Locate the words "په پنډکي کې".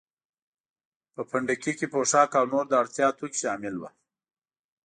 1.13-1.87